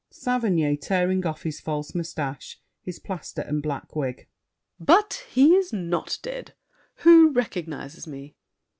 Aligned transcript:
SAVERNY 0.09 0.77
(tearing 0.77 1.27
off 1.27 1.43
his 1.43 1.59
false 1.59 1.93
mustache, 1.93 2.59
his 2.81 2.97
plaster, 2.97 3.43
and 3.43 3.61
black 3.61 3.95
wig). 3.95 4.25
But 4.79 5.25
he 5.29 5.53
is 5.53 5.71
not 5.71 6.17
dead! 6.23 6.55
Who 7.05 7.29
recognizes 7.29 8.07
me? 8.07 8.35